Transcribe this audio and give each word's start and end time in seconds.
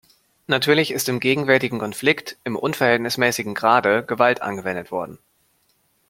Natürlich 0.47 0.89
ist 0.89 1.09
im 1.09 1.19
gegenwärtigen 1.19 1.77
Konflikt 1.77 2.35
im 2.43 2.55
unverhältnismäßigen 2.55 3.53
Grade 3.53 4.03
Gewalt 4.03 4.41
angewendet 4.41 4.89
worden. 4.91 5.19